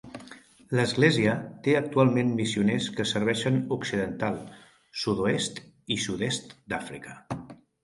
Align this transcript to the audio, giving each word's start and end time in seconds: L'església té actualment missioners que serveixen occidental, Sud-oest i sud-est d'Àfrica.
L'església 0.77 1.35
té 1.67 1.75
actualment 1.79 2.31
missioners 2.39 2.87
que 2.95 3.05
serveixen 3.11 3.61
occidental, 3.77 4.41
Sud-oest 5.05 5.63
i 5.69 6.01
sud-est 6.09 6.59
d'Àfrica. 6.75 7.17